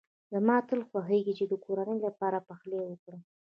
زما 0.33 0.57
تل 0.69 0.79
خوښېږی 0.89 1.33
چي 1.39 1.45
د 1.47 1.53
کورنۍ 1.65 1.99
لپاره 2.07 2.45
پخلی 2.49 2.79
وکړم. 2.83 3.21